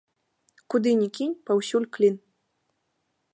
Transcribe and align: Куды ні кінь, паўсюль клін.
Куды 0.73 0.93
ні 1.01 1.09
кінь, 1.17 1.35
паўсюль 1.49 1.87
клін. 1.99 2.15